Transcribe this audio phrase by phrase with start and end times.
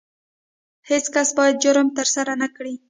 [0.89, 2.73] هیڅ کس باید جرم ترسره نه کړي.